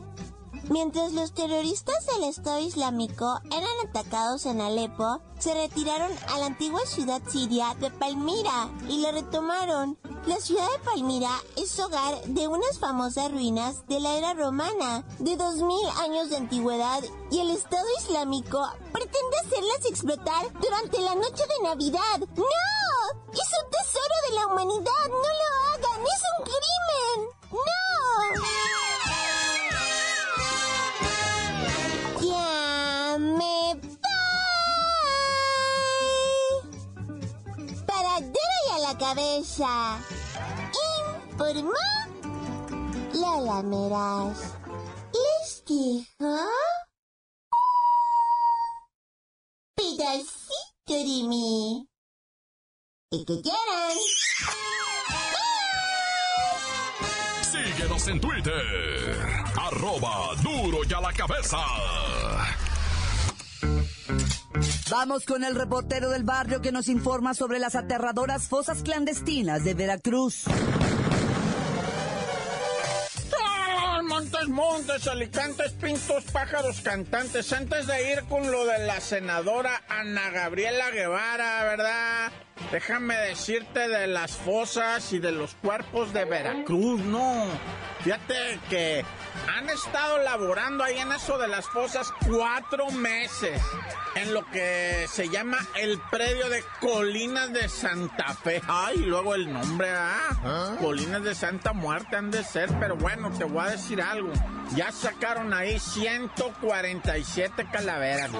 Mientras 0.70 1.12
los 1.14 1.34
terroristas 1.34 2.06
del 2.06 2.28
Estado 2.28 2.60
Islámico 2.60 3.40
eran 3.46 3.88
atacados 3.88 4.46
en 4.46 4.60
Alepo, 4.60 5.20
se 5.40 5.52
retiraron 5.52 6.12
a 6.28 6.38
la 6.38 6.46
antigua 6.46 6.86
ciudad 6.86 7.20
siria 7.28 7.74
de 7.80 7.90
Palmira 7.90 8.70
y 8.88 8.98
la 8.98 9.10
retomaron. 9.10 9.98
La 10.26 10.36
ciudad 10.36 10.70
de 10.70 10.78
Palmira 10.84 11.32
es 11.56 11.76
hogar 11.80 12.22
de 12.22 12.46
unas 12.46 12.78
famosas 12.78 13.32
ruinas 13.32 13.84
de 13.88 13.98
la 13.98 14.16
era 14.16 14.32
romana, 14.34 15.04
de 15.18 15.36
2000 15.36 15.76
años 16.04 16.30
de 16.30 16.36
antigüedad, 16.36 17.02
y 17.32 17.40
el 17.40 17.50
Estado 17.50 17.86
Islámico 17.98 18.64
pretende 18.92 19.38
hacerlas 19.40 19.86
explotar 19.86 20.52
durante 20.60 21.00
la 21.00 21.16
noche 21.16 21.42
de 21.48 21.64
Navidad. 21.64 22.20
¡No! 22.36 23.32
¡Es 23.32 23.50
un 23.60 23.70
tesoro 23.72 24.14
de 24.28 24.34
la 24.36 24.46
humanidad! 24.46 25.08
¡No 25.08 25.16
lo 25.16 25.48
hagan! 25.74 26.06
¡Es 26.06 26.22
un 26.38 26.44
crimen! 26.44 27.28
¡No! 27.50 28.99
La. 39.44 39.98
Informó 41.30 41.72
Lola 43.14 43.62
Meraz. 43.62 44.38
Les 45.12 45.64
dijo... 45.64 46.36
Pedacito 49.74 50.88
de 50.88 51.28
mí. 51.28 51.88
Y 53.10 53.24
que 53.24 53.40
quieran. 53.42 53.96
Síguenos 57.42 58.08
en 58.08 58.20
Twitter. 58.20 59.44
Arroba 59.56 60.34
duro 60.42 60.84
y 60.84 60.88
la 60.88 61.12
cabeza. 61.12 61.58
Vamos 64.90 65.24
con 65.24 65.44
el 65.44 65.54
reportero 65.54 66.10
del 66.10 66.24
barrio 66.24 66.60
que 66.60 66.72
nos 66.72 66.88
informa 66.88 67.34
sobre 67.34 67.58
las 67.58 67.74
aterradoras 67.74 68.48
fosas 68.48 68.82
clandestinas 68.82 69.64
de 69.64 69.74
Veracruz. 69.74 70.44
Montes, 74.02 74.48
montes, 74.48 75.06
alicantes, 75.06 75.72
pintos, 75.72 76.24
pájaros, 76.24 76.80
cantantes. 76.80 77.52
Antes 77.52 77.86
de 77.86 78.12
ir 78.12 78.24
con 78.24 78.50
lo 78.50 78.66
de 78.66 78.80
la 78.80 79.00
senadora 79.00 79.82
Ana 79.88 80.30
Gabriela 80.30 80.90
Guevara, 80.90 81.64
¿verdad? 81.64 82.32
Déjame 82.72 83.16
decirte 83.16 83.88
de 83.88 84.08
las 84.08 84.32
fosas 84.32 85.12
y 85.12 85.20
de 85.20 85.32
los 85.32 85.54
cuerpos 85.54 86.12
de 86.12 86.24
Veracruz, 86.24 87.00
¿no? 87.00 87.46
Fíjate 88.02 88.58
que 88.70 89.04
han 89.56 89.68
estado 89.68 90.18
laborando 90.18 90.84
ahí 90.84 90.98
en 90.98 91.10
eso 91.12 91.38
de 91.38 91.48
las 91.48 91.66
fosas 91.66 92.12
cuatro 92.26 92.90
meses 92.90 93.60
en 94.14 94.32
lo 94.32 94.46
que 94.50 95.06
se 95.08 95.28
llama 95.28 95.58
el 95.76 96.00
predio 96.10 96.48
de 96.48 96.64
Colinas 96.80 97.52
de 97.52 97.68
Santa 97.68 98.32
Fe. 98.34 98.62
Ay, 98.66 98.96
luego 98.98 99.34
el 99.34 99.52
nombre, 99.52 99.90
¿ah? 99.90 100.76
Colinas 100.80 101.22
de 101.22 101.34
Santa 101.34 101.74
Muerte 101.74 102.16
han 102.16 102.30
de 102.30 102.42
ser, 102.42 102.70
pero 102.80 102.96
bueno, 102.96 103.30
te 103.36 103.44
voy 103.44 103.66
a 103.66 103.70
decir 103.70 104.00
algo. 104.00 104.32
Ya 104.74 104.90
sacaron 104.92 105.52
ahí 105.52 105.78
147 105.78 107.66
calaveras, 107.70 108.30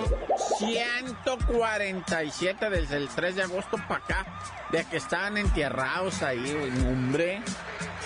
147 0.58 2.70
desde 2.70 2.96
el 2.96 3.08
3 3.08 3.36
de 3.36 3.42
agosto 3.42 3.76
para 3.88 4.04
acá, 4.04 4.24
de 4.70 4.84
que 4.84 4.96
estaban 4.96 5.36
entierrados 5.36 6.22
ahí, 6.22 6.72
hombre. 6.88 7.42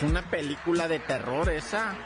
Una 0.06 0.22
película 0.22 0.86
de 0.86 0.98
terror 0.98 1.48
esa. 1.48 1.96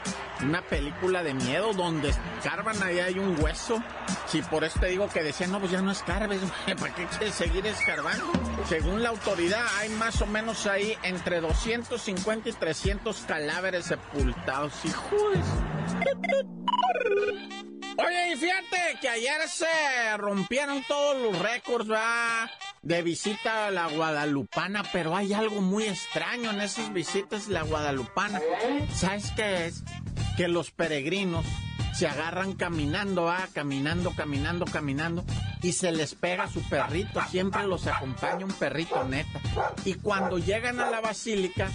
Una 0.41 0.61
película 0.61 1.21
de 1.21 1.33
miedo 1.33 1.73
donde 1.73 2.09
escarban 2.09 2.81
ahí 2.81 2.99
hay 2.99 3.19
un 3.19 3.41
hueso. 3.41 3.83
Si 4.25 4.41
por 4.41 4.63
eso 4.63 4.79
te 4.79 4.87
digo 4.87 5.09
que 5.09 5.21
decían, 5.21 5.51
no, 5.51 5.59
pues 5.59 5.71
ya 5.71 5.81
no 5.81 5.91
escarbes, 5.91 6.39
¿para 6.79 6.95
qué 6.95 7.05
quieres 7.07 7.35
seguir 7.35 7.65
escarbando? 7.67 8.31
Según 8.67 9.03
la 9.03 9.09
autoridad, 9.09 9.65
hay 9.77 9.89
más 9.89 10.21
o 10.21 10.27
menos 10.27 10.65
ahí 10.65 10.97
entre 11.03 11.41
250 11.41 12.49
y 12.49 12.53
300 12.53 13.21
cadáveres 13.27 13.85
sepultados. 13.85 14.73
¡Hijos! 14.85 15.37
Oye, 17.97 18.33
y 18.33 18.37
fíjate 18.37 18.97
que 19.01 19.09
ayer 19.09 19.47
se 19.49 20.17
rompieron 20.17 20.83
todos 20.87 21.21
los 21.21 21.37
récords, 21.39 21.91
¿va? 21.91 22.49
De 22.81 23.01
visita 23.01 23.67
a 23.67 23.71
la 23.71 23.87
Guadalupana, 23.87 24.83
pero 24.93 25.15
hay 25.15 25.33
algo 25.33 25.61
muy 25.61 25.83
extraño 25.83 26.51
en 26.51 26.61
esas 26.61 26.93
visitas 26.93 27.47
a 27.47 27.51
la 27.51 27.61
Guadalupana. 27.63 28.39
¿Sabes 28.93 29.31
qué 29.35 29.67
es? 29.67 29.83
Que 30.37 30.47
los 30.47 30.71
peregrinos 30.71 31.45
se 31.93 32.07
agarran 32.07 32.53
caminando, 32.53 33.23
va, 33.23 33.49
caminando, 33.53 34.11
caminando, 34.15 34.65
caminando, 34.65 35.25
y 35.61 35.73
se 35.73 35.91
les 35.91 36.15
pega 36.15 36.47
su 36.47 36.61
perrito. 36.69 37.19
Siempre 37.29 37.65
los 37.67 37.87
acompaña 37.87 38.45
un 38.45 38.53
perrito 38.53 39.03
neta. 39.03 39.41
Y 39.83 39.95
cuando 39.95 40.37
llegan 40.37 40.79
a 40.79 40.89
la 40.89 41.01
basílica, 41.01 41.69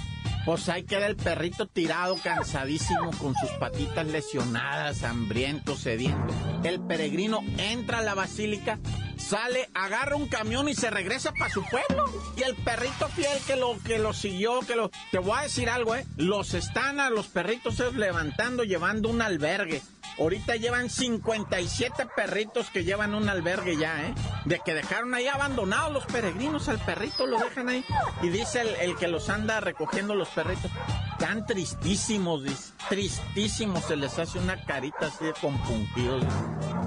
pues 0.44 0.68
ahí 0.68 0.82
queda 0.84 1.06
el 1.06 1.16
perrito 1.16 1.66
tirado, 1.66 2.16
cansadísimo, 2.22 3.10
con 3.12 3.34
sus 3.34 3.50
patitas 3.58 4.06
lesionadas, 4.06 5.02
hambriento, 5.02 5.76
sediento. 5.76 6.34
El 6.62 6.80
peregrino 6.80 7.40
entra 7.56 7.98
a 7.98 8.02
la 8.02 8.14
basílica, 8.14 8.78
sale, 9.16 9.70
agarra 9.74 10.16
un 10.16 10.28
camión 10.28 10.68
y 10.68 10.74
se 10.74 10.90
regresa 10.90 11.32
para 11.32 11.50
su 11.50 11.62
pueblo. 11.64 12.04
Y 12.36 12.42
el 12.42 12.54
perrito 12.56 13.08
fiel 13.08 13.38
que 13.46 13.56
lo, 13.56 13.78
que 13.82 13.98
lo 13.98 14.12
siguió, 14.12 14.60
que 14.60 14.76
lo... 14.76 14.90
Te 15.10 15.18
voy 15.18 15.38
a 15.38 15.42
decir 15.42 15.70
algo, 15.70 15.94
¿eh? 15.94 16.04
Los 16.16 16.54
están 16.54 17.00
a 17.00 17.10
los 17.10 17.26
perritos 17.26 17.78
levantando, 17.94 18.64
llevando 18.64 19.08
un 19.08 19.22
albergue. 19.22 19.82
Ahorita 20.18 20.54
llevan 20.54 20.90
57 20.90 22.06
perritos 22.14 22.70
que 22.70 22.84
llevan 22.84 23.14
un 23.14 23.28
albergue 23.28 23.76
ya, 23.76 24.00
¿eh? 24.04 24.14
De 24.44 24.60
que 24.60 24.72
dejaron 24.72 25.12
ahí 25.12 25.26
abandonados 25.26 25.92
los 25.92 26.06
peregrinos 26.06 26.68
al 26.68 26.78
perrito, 26.78 27.26
lo 27.26 27.38
dejan 27.38 27.68
ahí. 27.68 27.84
Y 28.22 28.28
dice 28.28 28.62
el, 28.80 28.96
que 28.96 29.08
los 29.08 29.28
anda 29.28 29.58
recogiendo 29.60 30.14
los 30.14 30.28
perritos, 30.28 30.70
tan 31.18 31.44
tristísimos, 31.46 32.42
tristísimos, 32.88 33.84
se 33.84 33.96
les 33.96 34.16
hace 34.18 34.38
una 34.38 34.64
carita 34.64 35.06
así 35.06 35.24
de 35.24 35.32
compungidos. 35.32 36.22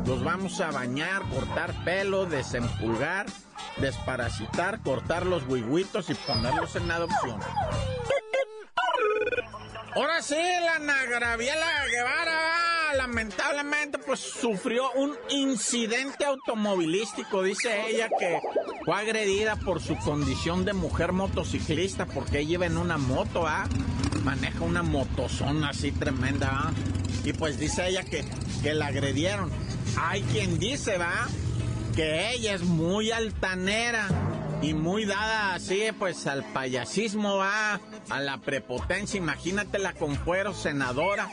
Los 0.06 0.24
vamos 0.24 0.62
a 0.62 0.72
bañar, 0.72 1.24
cortar 1.24 1.74
pelo, 1.84 2.28
desempulgar, 2.28 3.26
desparasitar, 3.78 4.80
cortar 4.80 5.26
los 5.26 5.44
huihuitos 5.48 6.10
y 6.10 6.16
ponerlos 6.16 6.78
en 6.78 6.90
adopción. 6.90 7.40
Ahora 9.96 10.22
sí, 10.22 10.36
la 10.36 10.80
Nagraviela 10.80 11.86
Guevara 11.92 12.77
lamentablemente 12.94 13.98
pues 13.98 14.20
sufrió 14.20 14.92
un 14.94 15.16
incidente 15.30 16.26
automovilístico. 16.26 17.44
Dice 17.44 17.90
ella 17.90 18.10
que 18.20 18.40
fue 18.86 18.96
agredida 18.96 19.56
por 19.56 19.82
su 19.82 19.98
condición 19.98 20.66
de 20.66 20.74
mujer 20.74 21.12
motociclista 21.12 22.06
porque 22.06 22.40
ella 22.40 22.54
iba 22.54 22.66
en 22.66 22.78
una 22.78 22.98
moto, 22.98 23.48
¿ah? 23.48 23.68
Maneja 24.24 24.62
una 24.62 24.84
motozona 24.84 25.70
así 25.70 25.92
tremenda, 25.92 26.50
¿ah? 26.52 26.74
Y 27.24 27.34
pues 27.34 27.60
dice 27.60 27.88
ella 27.88 28.04
que, 28.04 28.26
que 28.62 28.74
la 28.74 28.88
agredieron. 28.88 29.52
Hay 29.98 30.22
quien 30.24 30.60
dice, 30.60 30.98
¿va? 30.98 31.28
Que 31.96 32.32
ella 32.32 32.54
es 32.54 32.64
muy 32.64 33.12
altanera 33.12 34.08
y 34.62 34.74
muy 34.74 35.06
dada 35.06 35.56
así, 35.56 35.84
pues 35.98 36.28
al 36.28 36.44
payasismo, 36.44 37.38
va, 37.38 37.80
a 38.10 38.20
la 38.20 38.38
prepotencia. 38.38 39.18
Imagínate 39.18 39.80
la 39.80 39.94
con 39.94 40.16
fuero 40.16 40.54
senadora. 40.54 41.30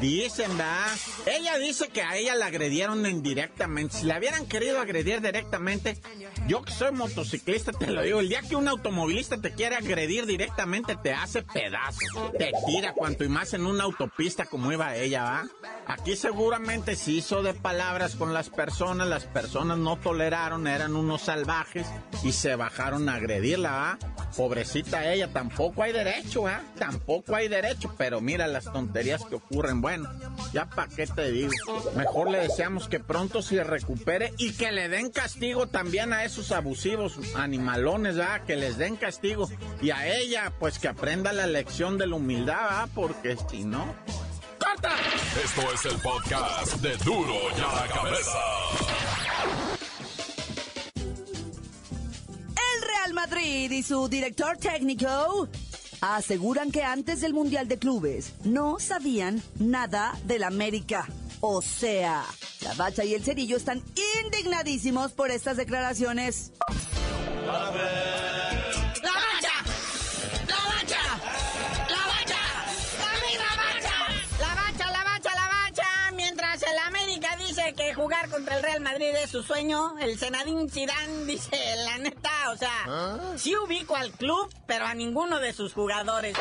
Dicen, 0.00 0.56
¿verdad? 0.56 0.86
Ella 1.26 1.58
dice 1.58 1.88
que 1.88 2.02
a 2.02 2.16
ella 2.16 2.34
la 2.34 2.46
agredieron 2.46 3.04
indirectamente. 3.06 3.96
Si 3.98 4.06
la 4.06 4.18
hubieran 4.18 4.46
querido 4.46 4.80
agredir 4.80 5.20
directamente, 5.20 5.98
yo 6.46 6.62
que 6.62 6.72
soy 6.72 6.92
motociclista 6.92 7.72
te 7.72 7.90
lo 7.90 8.02
digo, 8.02 8.20
el 8.20 8.28
día 8.28 8.42
que 8.42 8.56
un 8.56 8.68
automovilista 8.68 9.40
te 9.40 9.52
quiere 9.52 9.76
agredir 9.76 10.26
directamente 10.26 10.96
te 10.96 11.12
hace 11.12 11.42
pedazos, 11.42 12.32
te 12.38 12.52
tira 12.66 12.92
cuanto 12.92 13.24
y 13.24 13.28
más 13.28 13.54
en 13.54 13.66
una 13.66 13.84
autopista 13.84 14.46
como 14.46 14.72
iba 14.72 14.96
ella, 14.96 15.22
¿va? 15.22 15.48
Aquí 15.86 16.16
seguramente 16.16 16.96
se 16.96 17.12
hizo 17.12 17.42
de 17.42 17.54
palabras 17.54 18.16
con 18.16 18.34
las 18.34 18.50
personas, 18.50 19.08
las 19.08 19.24
personas 19.24 19.78
no 19.78 19.96
toleraron, 19.96 20.66
eran 20.66 20.96
unos 20.96 21.22
salvajes 21.22 21.86
y 22.22 22.32
se 22.32 22.56
bajaron 22.56 23.08
a 23.08 23.14
agredirla, 23.14 23.70
¿va? 23.70 23.98
Pobrecita 24.36 25.12
ella, 25.12 25.32
tampoco 25.32 25.82
hay 25.82 25.92
derecho, 25.92 26.42
¿va? 26.42 26.62
Tampoco 26.78 27.34
hay 27.34 27.48
derecho, 27.48 27.94
pero 27.96 28.20
mira 28.20 28.46
las 28.46 28.64
tonterías 28.64 29.24
que 29.24 29.36
ocurren. 29.36 29.65
Bueno, 29.74 30.10
ya 30.52 30.68
pa' 30.68 30.88
qué 30.88 31.06
te 31.06 31.30
digo. 31.30 31.52
Mejor 31.96 32.30
le 32.30 32.38
deseamos 32.38 32.88
que 32.88 33.00
pronto 33.00 33.42
se 33.42 33.62
recupere 33.64 34.32
y 34.38 34.52
que 34.52 34.72
le 34.72 34.88
den 34.88 35.10
castigo 35.10 35.66
también 35.66 36.12
a 36.12 36.24
esos 36.24 36.52
abusivos 36.52 37.18
animalones, 37.34 38.18
¿va? 38.18 38.44
Que 38.44 38.56
les 38.56 38.78
den 38.78 38.96
castigo. 38.96 39.50
Y 39.82 39.90
a 39.90 40.06
ella, 40.06 40.52
pues 40.58 40.78
que 40.78 40.88
aprenda 40.88 41.32
la 41.32 41.46
lección 41.46 41.98
de 41.98 42.06
la 42.06 42.16
humildad, 42.16 42.56
¿va? 42.56 42.88
Porque 42.94 43.36
si 43.50 43.64
no... 43.64 43.94
¡Corta! 44.58 44.94
Esto 45.44 45.72
es 45.72 45.84
el 45.84 46.00
podcast 46.00 46.74
de 46.76 46.96
Duro 46.98 47.34
ya 47.56 47.72
la 47.72 47.88
cabeza. 47.88 48.38
Madrid 53.16 53.70
y 53.70 53.82
su 53.82 54.08
director 54.08 54.58
técnico 54.58 55.48
aseguran 56.00 56.70
que 56.70 56.82
antes 56.82 57.20
del 57.20 57.34
Mundial 57.34 57.68
de 57.68 57.78
Clubes 57.78 58.32
no 58.44 58.78
sabían 58.78 59.42
nada 59.58 60.18
del 60.24 60.44
América. 60.44 61.06
O 61.40 61.62
sea, 61.62 62.24
la 62.62 62.74
Bacha 62.74 63.04
y 63.04 63.14
el 63.14 63.24
Cerillo 63.24 63.56
están 63.56 63.82
indignadísimos 64.24 65.12
por 65.12 65.30
estas 65.30 65.56
declaraciones. 65.56 66.52
jugar 77.96 78.28
contra 78.28 78.56
el 78.56 78.62
Real 78.62 78.80
Madrid 78.80 79.14
es 79.22 79.30
su 79.30 79.42
sueño. 79.42 79.98
El 79.98 80.18
Senadín 80.18 80.68
Zidane 80.70 81.24
dice, 81.24 81.58
la 81.84 81.98
neta, 81.98 82.30
o 82.50 82.56
sea, 82.56 82.84
¿Ah? 82.86 83.18
sí 83.36 83.56
ubico 83.56 83.96
al 83.96 84.12
club, 84.12 84.52
pero 84.66 84.86
a 84.86 84.94
ninguno 84.94 85.38
de 85.40 85.52
sus 85.52 85.72
jugadores. 85.72 86.36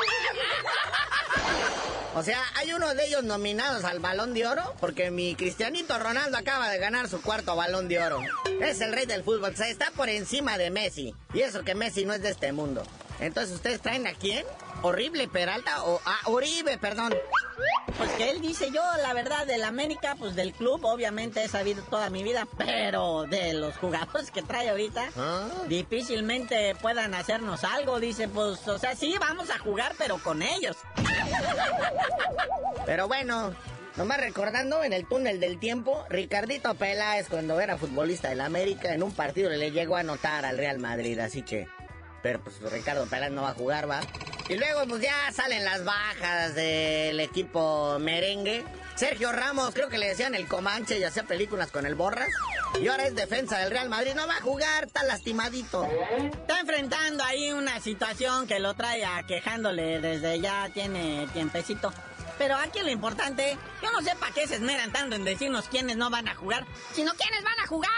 O 2.16 2.24
sea, 2.24 2.42
hay 2.56 2.72
uno 2.72 2.94
de 2.96 3.06
ellos 3.06 3.24
nominados 3.26 3.84
al 3.84 4.00
Balón 4.00 4.34
de 4.34 4.48
Oro 4.48 4.74
porque 4.80 5.12
mi 5.12 5.36
Cristianito 5.36 6.00
Ronaldo 6.00 6.38
acaba 6.38 6.70
de 6.70 6.78
ganar 6.78 7.10
su 7.10 7.22
cuarto 7.22 7.58
Balón 7.58 7.90
de 7.90 8.00
Oro. 8.00 8.22
Es 8.62 8.80
el 8.80 8.94
rey 8.94 9.06
del 9.06 9.24
fútbol, 9.24 9.52
o 9.54 9.58
sea, 9.58 9.68
está 9.68 9.92
por 9.92 10.08
encima 10.08 10.58
de 10.58 10.72
Messi. 10.72 11.14
Y 11.34 11.42
eso 11.42 11.64
que 11.64 11.76
Messi 11.76 12.06
no 12.06 12.14
es 12.14 12.22
de 12.22 12.30
este 12.30 12.54
mundo. 12.54 12.84
Entonces, 13.20 13.56
¿ustedes 13.56 13.82
traen 13.82 14.08
a 14.08 14.14
quién? 14.14 14.46
¿Horrible 14.82 15.28
Peralta 15.28 15.84
o... 15.84 16.02
Ah, 16.06 16.20
Uribe, 16.28 16.78
perdón. 16.78 17.14
Pues 17.98 18.12
que 18.12 18.30
él 18.30 18.42
dice 18.42 18.72
yo, 18.72 18.82
la 19.02 19.14
verdad, 19.14 19.46
del 19.46 19.64
América, 19.64 20.16
pues 20.18 20.36
del 20.36 20.54
club, 20.54 20.84
obviamente 20.84 21.44
he 21.44 21.48
sabido 21.48 21.84
toda 21.84 22.10
mi 22.10 22.24
vida, 22.24 22.48
pero 22.58 23.24
de 23.24 23.54
los 23.54 23.78
jugadores 23.78 24.32
que 24.32 24.42
trae 24.42 24.70
ahorita, 24.70 25.10
¿Ah? 25.18 25.48
difícilmente 25.68 26.76
puedan 26.82 27.14
hacernos 27.14 27.64
algo. 27.64 28.00
Dice, 28.00 28.28
pues, 28.28 28.68
o 28.68 28.78
sea, 28.78 28.96
sí, 28.96 29.16
vamos 29.20 29.50
a 29.50 29.60
jugar, 29.60 29.94
pero 29.98 30.18
con 30.18 30.42
ellos. 30.42 30.78
Pero 32.86 33.08
bueno, 33.08 33.54
Nomás 33.98 34.20
recordando, 34.20 34.84
en 34.84 34.92
el 34.92 35.08
túnel 35.08 35.40
del 35.40 35.58
tiempo, 35.58 36.04
Ricardito 36.10 36.76
Peláez, 36.76 37.30
cuando 37.30 37.62
era 37.62 37.78
futbolista 37.78 38.28
del 38.28 38.42
América, 38.42 38.94
en 38.94 39.02
un 39.02 39.14
partido 39.14 39.50
le 39.50 39.72
llegó 39.72 39.96
a 39.96 40.02
anotar 40.02 40.44
al 40.44 40.58
Real 40.58 40.80
Madrid, 40.80 41.18
así 41.20 41.44
que 41.44 41.66
pero 42.26 42.42
pues 42.42 42.60
Ricardo 42.72 43.06
Peláez 43.06 43.32
no 43.32 43.44
va 43.44 43.52
a 43.52 43.54
jugar, 43.54 43.88
¿va? 43.88 44.02
Y 44.48 44.56
luego 44.56 44.86
pues 44.88 45.02
ya 45.02 45.32
salen 45.32 45.66
las 45.66 45.84
bajas 45.84 46.54
del 46.54 47.20
equipo 47.20 47.98
merengue. 48.00 48.64
Sergio 48.96 49.32
Ramos, 49.32 49.74
creo 49.74 49.90
que 49.90 49.98
le 49.98 50.08
decían 50.08 50.36
el 50.36 50.48
Comanche 50.48 51.00
y 51.00 51.04
hacía 51.04 51.24
películas 51.24 51.72
con 51.72 51.86
el 51.86 51.96
Borras. 51.96 52.30
Y 52.80 52.88
ahora 52.88 53.08
es 53.08 53.16
defensa 53.16 53.58
del 53.58 53.72
Real 53.72 53.90
Madrid, 53.90 54.14
no 54.16 54.28
va 54.28 54.38
a 54.38 54.42
jugar, 54.42 54.86
está 54.86 55.04
lastimadito. 55.04 55.88
Está 56.32 56.60
enfrentando 56.60 57.24
ahí 57.24 57.52
una 57.52 57.82
situación 57.82 58.48
que 58.48 58.60
lo 58.60 58.74
trae 58.76 59.04
a 59.04 59.24
quejándole 59.24 60.00
desde 60.00 60.40
ya 60.40 60.70
tiene 60.74 61.28
tiempecito. 61.34 61.92
Pero 62.38 62.56
aquí 62.56 62.80
lo 62.80 62.90
importante, 62.90 63.58
yo 63.82 63.92
no 63.92 64.02
sé 64.02 64.16
para 64.20 64.34
qué 64.34 64.48
se 64.48 64.56
esmeran 64.56 64.92
tanto 64.92 65.16
en 65.16 65.24
decirnos 65.24 65.68
quiénes 65.70 65.98
no 65.98 66.10
van 66.10 66.28
a 66.28 66.36
jugar, 66.36 66.66
sino 66.94 67.14
quiénes 67.14 67.44
van 67.44 67.60
a 67.64 67.68
jugar. 67.68 67.92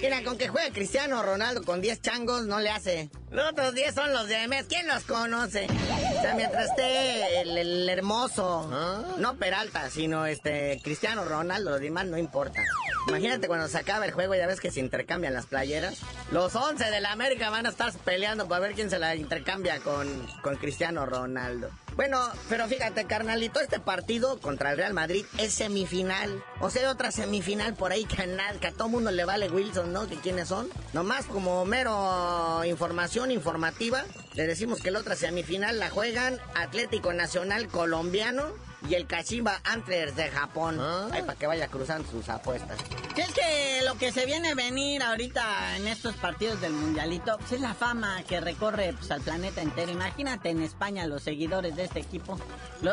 Mira, 0.00 0.22
con 0.22 0.38
que 0.38 0.48
juegue 0.48 0.72
Cristiano 0.72 1.22
Ronaldo 1.22 1.62
con 1.62 1.80
10 1.80 2.00
changos 2.00 2.46
no 2.46 2.60
le 2.60 2.70
hace. 2.70 3.10
Los 3.30 3.50
otros 3.50 3.74
10 3.74 3.94
son 3.94 4.12
los 4.12 4.28
de 4.28 4.46
Mes. 4.48 4.66
¿Quién 4.68 4.86
los 4.86 5.04
conoce? 5.04 5.66
O 5.66 6.20
sea, 6.20 6.34
mientras 6.34 6.70
esté 6.70 7.40
el, 7.40 7.58
el 7.58 7.88
hermoso, 7.88 8.70
no 9.18 9.36
Peralta, 9.36 9.90
sino 9.90 10.26
este 10.26 10.80
Cristiano 10.82 11.24
Ronaldo, 11.24 11.70
lo 11.70 11.78
demás 11.78 12.06
no 12.06 12.16
importa. 12.18 12.62
Imagínate 13.06 13.48
cuando 13.48 13.68
se 13.68 13.78
acaba 13.78 14.06
el 14.06 14.12
juego, 14.12 14.34
ya 14.34 14.46
ves 14.46 14.60
que 14.60 14.70
se 14.70 14.80
intercambian 14.80 15.34
las 15.34 15.46
playeras. 15.46 15.98
Los 16.32 16.54
11 16.56 16.84
de 16.90 17.00
la 17.00 17.12
América 17.12 17.50
van 17.50 17.66
a 17.66 17.68
estar 17.68 17.92
peleando 17.98 18.48
para 18.48 18.60
ver 18.60 18.74
quién 18.74 18.88
se 18.90 18.98
la 18.98 19.14
intercambia 19.14 19.78
con, 19.80 20.26
con 20.42 20.56
Cristiano 20.56 21.04
Ronaldo. 21.04 21.70
Bueno, 21.96 22.18
pero 22.48 22.66
fíjate, 22.66 23.04
carnalito, 23.06 23.60
este 23.60 23.78
partido 23.78 24.40
contra 24.40 24.70
el 24.72 24.78
Real 24.78 24.94
Madrid 24.94 25.24
es 25.38 25.52
semifinal. 25.54 26.42
O 26.60 26.70
sea, 26.70 26.82
hay 26.82 26.88
otra 26.88 27.12
semifinal 27.12 27.74
por 27.74 27.92
ahí 27.92 28.04
que 28.04 28.22
a, 28.22 28.26
nada- 28.26 28.58
que 28.58 28.66
a 28.68 28.72
todo 28.72 28.88
mundo 28.88 29.10
le 29.12 29.24
vale 29.24 29.48
Wilson, 29.50 29.92
¿no? 29.92 30.08
¿Que 30.08 30.16
quiénes 30.16 30.48
son? 30.48 30.68
Nomás 30.92 31.26
como 31.26 31.64
mero 31.64 32.64
información 32.64 33.30
informativa, 33.30 34.02
le 34.34 34.46
decimos 34.46 34.80
que 34.80 34.90
la 34.90 35.00
otra 35.00 35.14
semifinal 35.14 35.78
la 35.78 35.90
juegan 35.90 36.40
Atlético 36.54 37.12
Nacional 37.12 37.68
Colombiano 37.68 38.46
y 38.88 38.94
el 38.94 39.06
Kashima 39.06 39.60
Antlers 39.64 40.16
de 40.16 40.28
Japón. 40.30 40.78
Ay, 41.12 41.22
para 41.22 41.38
que 41.38 41.46
vaya 41.46 41.68
cruzando 41.68 42.08
sus 42.10 42.28
apuestas. 42.28 42.78
Si 43.14 43.20
es 43.20 43.32
que 43.32 43.82
lo 43.84 43.94
que 43.96 44.12
se 44.12 44.26
viene 44.26 44.50
a 44.50 44.54
venir 44.54 45.02
ahorita 45.02 45.76
en 45.76 45.86
estos 45.86 46.14
partidos 46.16 46.60
del 46.60 46.72
mundialito 46.72 47.36
pues 47.38 47.52
es 47.52 47.60
la 47.60 47.74
fama 47.74 48.22
que 48.24 48.40
recorre 48.40 48.92
pues, 48.92 49.10
al 49.10 49.20
planeta 49.20 49.62
entero. 49.62 49.92
Imagínate 49.92 50.50
en 50.50 50.62
España 50.62 51.06
los 51.06 51.22
seguidores 51.22 51.76
de 51.76 51.84
este 51.84 52.00
equipo. 52.00 52.38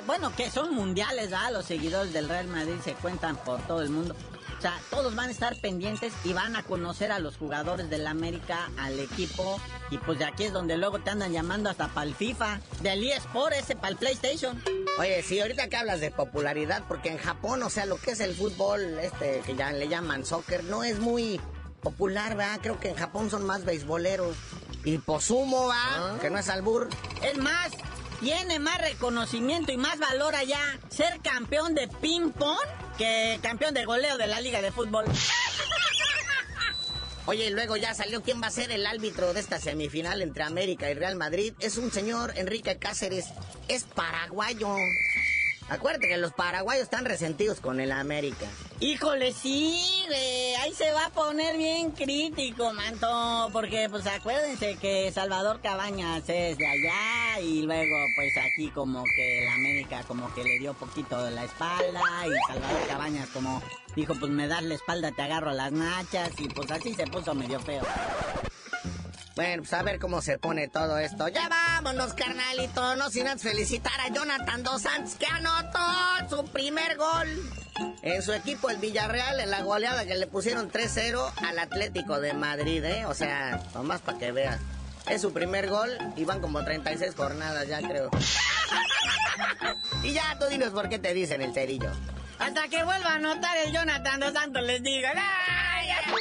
Bueno, 0.05 0.33
que 0.35 0.49
son 0.49 0.73
mundiales, 0.73 1.31
¿verdad? 1.31 1.51
Los 1.53 1.65
seguidores 1.65 2.13
del 2.13 2.29
Real 2.29 2.47
Madrid 2.47 2.75
se 2.83 2.93
cuentan 2.93 3.35
por 3.37 3.61
todo 3.67 3.81
el 3.81 3.89
mundo. 3.89 4.15
O 4.61 4.63
sea, 4.63 4.79
todos 4.91 5.15
van 5.15 5.29
a 5.29 5.31
estar 5.31 5.59
pendientes 5.59 6.13
y 6.23 6.33
van 6.33 6.55
a 6.55 6.61
conocer 6.61 7.11
a 7.11 7.17
los 7.17 7.35
jugadores 7.35 7.89
del 7.89 8.05
América, 8.05 8.69
al 8.77 8.99
equipo. 8.99 9.59
Y 9.89 9.97
pues 9.97 10.19
de 10.19 10.25
aquí 10.25 10.43
es 10.43 10.53
donde 10.53 10.77
luego 10.77 10.99
te 10.99 11.09
andan 11.09 11.33
llamando 11.33 11.67
hasta 11.67 11.87
para 11.87 12.05
el 12.05 12.13
FIFA, 12.13 12.59
del 12.83 13.03
eSport, 13.03 13.53
ese 13.53 13.75
para 13.75 13.89
el 13.89 13.97
PlayStation. 13.97 14.61
Oye, 14.99 15.23
sí, 15.23 15.39
ahorita 15.39 15.67
que 15.67 15.77
hablas 15.77 15.99
de 15.99 16.11
popularidad, 16.11 16.83
porque 16.87 17.09
en 17.09 17.17
Japón, 17.17 17.63
o 17.63 17.71
sea, 17.71 17.87
lo 17.87 17.97
que 17.97 18.11
es 18.11 18.19
el 18.19 18.35
fútbol, 18.35 18.99
este, 18.99 19.41
que 19.47 19.55
ya 19.55 19.71
le 19.71 19.87
llaman 19.87 20.27
soccer, 20.27 20.63
no 20.65 20.83
es 20.83 20.99
muy 20.99 21.41
popular, 21.81 22.37
¿verdad? 22.37 22.59
Creo 22.61 22.79
que 22.79 22.89
en 22.89 22.95
Japón 22.95 23.31
son 23.31 23.43
más 23.47 23.65
beisboleros. 23.65 24.37
Y 24.83 24.99
posumo, 24.99 25.69
¿va? 25.69 26.19
Que 26.21 26.29
no 26.29 26.37
es 26.37 26.49
albur. 26.49 26.87
Es 27.23 27.35
más, 27.39 27.71
tiene 28.21 28.59
más 28.59 28.79
reconocimiento 28.79 29.71
y 29.71 29.77
más 29.77 29.97
valor 29.99 30.35
allá 30.35 30.59
ser 30.89 31.19
campeón 31.21 31.73
de 31.75 31.87
ping-pong 31.87 32.59
que 32.97 33.39
campeón 33.41 33.73
de 33.73 33.83
goleo 33.83 34.17
de 34.17 34.27
la 34.27 34.39
Liga 34.39 34.61
de 34.61 34.71
Fútbol. 34.71 35.05
Oye, 37.25 37.47
y 37.47 37.49
luego 37.49 37.77
ya 37.77 37.93
salió 37.93 38.21
quién 38.21 38.41
va 38.41 38.47
a 38.47 38.51
ser 38.51 38.71
el 38.71 38.85
árbitro 38.85 39.33
de 39.33 39.39
esta 39.39 39.59
semifinal 39.59 40.21
entre 40.21 40.43
América 40.43 40.89
y 40.89 40.93
Real 40.93 41.15
Madrid. 41.15 41.53
Es 41.59 41.77
un 41.77 41.91
señor 41.91 42.33
Enrique 42.35 42.77
Cáceres, 42.77 43.25
es 43.67 43.83
paraguayo. 43.83 44.75
Acuérdate 45.69 46.07
que 46.07 46.17
los 46.17 46.33
paraguayos 46.33 46.83
están 46.83 47.05
resentidos 47.05 47.59
con 47.59 47.79
el 47.79 47.91
América. 47.91 48.47
Híjole, 48.83 49.31
sí, 49.31 49.79
ahí 50.59 50.73
se 50.73 50.91
va 50.91 51.05
a 51.05 51.09
poner 51.11 51.55
bien 51.55 51.91
crítico, 51.91 52.73
manto, 52.73 53.47
porque 53.53 53.87
pues 53.91 54.07
acuérdense 54.07 54.75
que 54.77 55.11
Salvador 55.11 55.61
Cabañas 55.61 56.27
es 56.27 56.57
de 56.57 56.65
allá 56.65 57.39
y 57.41 57.61
luego 57.61 57.95
pues 58.15 58.35
aquí 58.37 58.71
como 58.71 59.03
que 59.03 59.45
la 59.45 59.53
América 59.53 60.03
como 60.07 60.33
que 60.33 60.43
le 60.43 60.57
dio 60.57 60.73
poquito 60.73 61.23
de 61.23 61.29
la 61.29 61.43
espalda 61.43 62.01
y 62.25 62.51
Salvador 62.51 62.87
Cabañas 62.87 63.29
como 63.29 63.61
dijo 63.95 64.15
pues 64.19 64.31
me 64.31 64.47
das 64.47 64.63
la 64.63 64.73
espalda, 64.73 65.11
te 65.11 65.21
agarro 65.21 65.51
las 65.51 65.71
nachas 65.71 66.31
y 66.39 66.47
pues 66.47 66.71
así 66.71 66.95
se 66.95 67.05
puso 67.05 67.35
medio 67.35 67.59
feo. 67.59 67.83
Bueno, 69.41 69.63
pues 69.63 69.73
a 69.73 69.81
ver 69.81 69.97
cómo 69.97 70.21
se 70.21 70.37
pone 70.37 70.67
todo 70.67 70.99
esto. 70.99 71.27
Ya 71.29 71.49
vámonos, 71.49 72.13
carnalito. 72.13 72.95
No 72.95 73.09
sin 73.09 73.27
antes 73.27 73.41
felicitar 73.41 73.99
a 73.99 74.13
Jonathan 74.13 74.61
Dos 74.61 74.83
Santos 74.83 75.15
que 75.15 75.25
anotó 75.25 75.79
su 76.29 76.45
primer 76.51 76.95
gol. 76.95 77.27
En 78.03 78.21
su 78.21 78.33
equipo, 78.33 78.69
el 78.69 78.77
Villarreal, 78.77 79.39
en 79.39 79.49
la 79.49 79.63
goleada 79.63 80.05
que 80.05 80.13
le 80.13 80.27
pusieron 80.27 80.71
3-0 80.71 81.33
al 81.37 81.57
Atlético 81.57 82.21
de 82.21 82.33
Madrid, 82.33 82.83
¿eh? 82.85 83.07
O 83.07 83.15
sea, 83.15 83.63
nomás 83.73 84.01
para 84.01 84.19
que 84.19 84.31
veas. 84.31 84.59
Es 85.09 85.21
su 85.23 85.33
primer 85.33 85.71
gol 85.71 85.89
y 86.15 86.23
van 86.23 86.39
como 86.39 86.63
36 86.63 87.15
jornadas 87.15 87.67
ya, 87.67 87.79
creo. 87.79 88.11
y 90.03 90.13
ya, 90.13 90.37
tú 90.39 90.45
dinos 90.51 90.69
por 90.69 90.87
qué 90.87 90.99
te 90.99 91.15
dicen 91.15 91.41
el 91.41 91.51
cerillo. 91.51 91.89
Hasta 92.37 92.67
que 92.67 92.83
vuelva 92.83 93.13
a 93.13 93.15
anotar 93.15 93.57
el 93.57 93.73
Jonathan 93.73 94.19
Dos 94.19 94.33
Santos 94.33 94.61
les 94.61 94.83
digo. 94.83 95.07
¡Ay, 95.15 95.89
ay! 95.89 96.13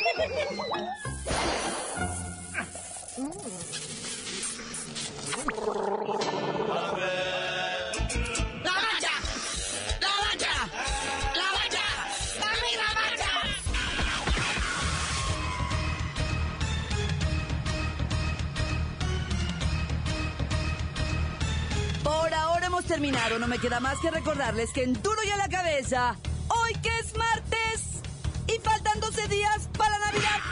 Terminado. 22.90 23.38
No 23.38 23.46
me 23.46 23.61
queda 23.61 23.78
más 23.78 24.00
que 24.00 24.11
recordarles 24.11 24.72
que 24.72 24.83
en 24.83 24.92
Duro 24.94 25.22
y 25.24 25.30
a 25.30 25.37
la 25.37 25.48
Cabeza, 25.48 26.16
hoy 26.48 26.72
que 26.83 26.88
es 26.98 27.16
martes 27.16 28.02
y 28.48 28.59
faltan 28.59 28.98
12 28.98 29.28
días 29.28 29.68
para 29.78 29.96
Navidad. 30.00 30.49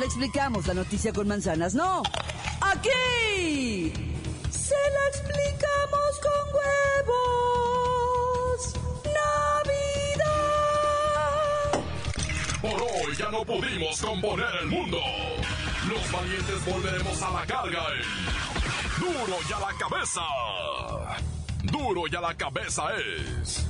Le 0.00 0.06
explicamos 0.06 0.66
la 0.66 0.72
noticia 0.72 1.12
con 1.12 1.28
manzanas, 1.28 1.74
no. 1.74 2.02
Aquí 2.62 3.92
se 4.50 4.74
la 4.74 5.08
explicamos 5.08 6.20
con 6.22 6.32
huevos. 7.04 7.60
Navidad. 9.64 10.24
Por 12.62 12.80
hoy 12.80 13.14
ya 13.14 13.30
no 13.30 13.44
pudimos 13.44 14.00
componer 14.00 14.48
el 14.62 14.68
mundo. 14.68 14.96
Los 15.86 16.10
valientes 16.10 16.64
volveremos 16.64 17.20
a 17.22 17.30
la 17.32 17.44
carga 17.44 17.84
en 17.92 18.02
Duro 19.00 19.36
y 19.46 19.52
a 19.52 19.58
la 19.60 19.74
cabeza. 19.76 20.22
Duro 21.64 22.04
y 22.10 22.16
a 22.16 22.20
la 22.22 22.34
cabeza 22.34 22.84
es. 22.96 23.69